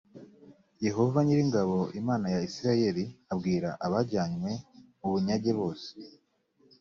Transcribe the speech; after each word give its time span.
yehova 0.85 1.17
nyir 1.23 1.39
ingabo 1.45 1.77
imana 1.99 2.25
ya 2.33 2.39
isirayeli 2.47 3.03
abwira 3.33 3.69
abajyanywe 3.85 4.51
mu 4.99 5.07
bunyage 5.13 5.51
bose 5.59 5.87